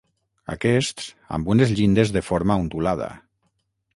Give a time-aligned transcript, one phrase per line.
[0.53, 1.05] Aquests
[1.37, 3.13] amb unes llindes de forma ondulada.